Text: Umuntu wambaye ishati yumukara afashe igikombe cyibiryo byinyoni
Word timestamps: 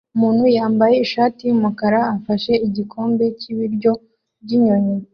Umuntu 0.15 0.41
wambaye 0.57 0.95
ishati 1.05 1.39
yumukara 1.47 1.99
afashe 2.15 2.53
igikombe 2.67 3.25
cyibiryo 3.39 3.91
byinyoni 4.43 4.93